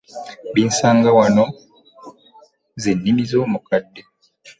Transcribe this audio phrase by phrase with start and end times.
[0.53, 1.45] Binsanga wano
[2.81, 4.01] ze nnimi z'omukadde.